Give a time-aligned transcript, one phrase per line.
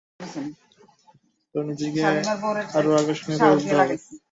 [1.55, 1.99] তোর নিজেকে
[2.75, 3.95] আরও আকর্ষণীয় করে তুলতে হবে।